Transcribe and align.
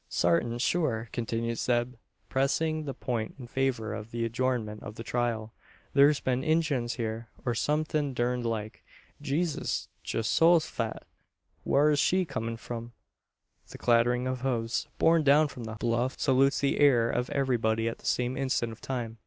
"Sartin 0.09 0.57
sure," 0.57 1.09
continues 1.11 1.61
Zeb, 1.61 1.93
pressing 2.27 2.85
the 2.85 2.93
point 2.95 3.35
in 3.37 3.45
favour 3.45 3.93
of 3.93 4.11
an 4.15 4.23
adjournment 4.23 4.81
of 4.81 4.95
the 4.95 5.03
trial, 5.03 5.53
"thur's 5.93 6.19
been 6.19 6.43
Injuns 6.43 6.95
hyur, 6.95 7.27
or 7.45 7.53
some 7.53 7.85
thin' 7.85 8.15
durned 8.15 8.43
like 8.43 8.83
Geesus 9.21 9.89
Geehosofat! 10.03 11.03
Whar's 11.63 11.99
she 11.99 12.25
comin' 12.25 12.57
from?" 12.57 12.93
The 13.69 13.77
clattering 13.77 14.25
of 14.25 14.41
hoofs, 14.41 14.87
borne 14.97 15.21
down 15.21 15.49
from 15.49 15.65
the 15.65 15.75
bluff, 15.75 16.17
salutes 16.17 16.61
the 16.61 16.81
ear 16.81 17.07
of 17.07 17.29
everybody 17.29 17.87
at 17.87 17.99
the 17.99 18.07
same 18.07 18.35
instant 18.35 18.71
of 18.71 18.81
time. 18.81 19.19